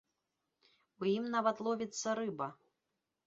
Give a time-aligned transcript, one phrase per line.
[1.03, 2.47] У ім нават ловіцца рыба.